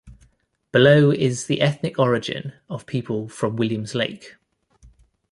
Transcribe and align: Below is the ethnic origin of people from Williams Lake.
Below 0.71 1.11
is 1.11 1.45
the 1.45 1.61
ethnic 1.61 1.99
origin 1.99 2.53
of 2.67 2.87
people 2.87 3.29
from 3.29 3.55
Williams 3.55 3.93
Lake. 3.93 4.35